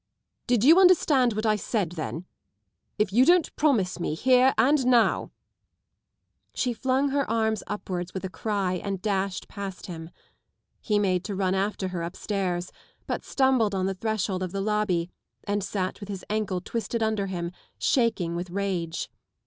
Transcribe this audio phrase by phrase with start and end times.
[0.47, 2.25] "Did you understand what I said then?
[2.97, 5.29] If you don't promise me heTe and nowŌĆö"
[6.55, 10.09] She flung her arms upwards with a cry and dashed past him.
[10.79, 12.71] He made to run after her upstairs,
[13.05, 15.11] but stumbled on the threshold of the lobby
[15.43, 19.07] and sat with his ankle twisted under him, shaking with rage.